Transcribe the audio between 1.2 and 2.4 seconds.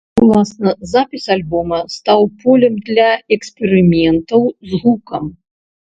альбома стаў